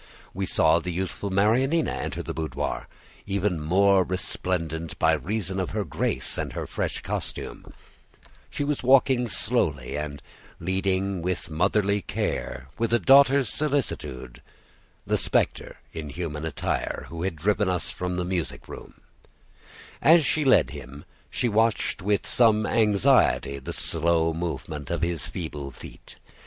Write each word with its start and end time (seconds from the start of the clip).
We 0.33 0.47
saw 0.47 0.79
the 0.79 0.89
youthful 0.89 1.29
Marianina 1.29 1.91
enter 1.91 2.23
the 2.23 2.33
boudoir, 2.33 2.87
even 3.27 3.59
more 3.61 4.03
resplendent 4.03 4.97
by 4.97 5.13
reason 5.13 5.59
of 5.59 5.69
her 5.77 5.83
grace 5.83 6.39
and 6.39 6.53
her 6.53 6.65
fresh 6.65 7.01
costume; 7.01 7.71
she 8.49 8.63
was 8.63 8.81
walking 8.81 9.29
slowly 9.29 9.95
and 9.95 10.19
leading 10.59 11.21
with 11.21 11.51
motherly 11.51 12.01
care, 12.01 12.67
with 12.79 12.93
a 12.93 12.97
daughter's 12.97 13.49
solicitude, 13.53 14.41
the 15.05 15.19
spectre 15.19 15.77
in 15.91 16.09
human 16.09 16.45
attire, 16.45 17.05
who 17.09 17.21
had 17.21 17.35
driven 17.35 17.69
us 17.69 17.91
from 17.91 18.15
the 18.15 18.25
music 18.25 18.67
room; 18.67 19.01
as 20.01 20.25
she 20.25 20.43
led 20.43 20.71
him, 20.71 21.05
she 21.29 21.47
watched 21.47 22.01
with 22.01 22.25
some 22.25 22.65
anxiety 22.65 23.59
the 23.59 23.71
slow 23.71 24.33
movement 24.33 24.89
of 24.89 25.03
his 25.03 25.27
feeble 25.27 25.69
feet. 25.69 26.15